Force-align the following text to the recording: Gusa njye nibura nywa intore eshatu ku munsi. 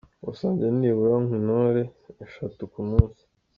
Gusa 0.25 0.45
njye 0.51 0.67
nibura 0.77 1.15
nywa 1.23 1.33
intore 1.39 1.81
eshatu 2.25 2.61
ku 2.71 2.79
munsi. 2.89 3.21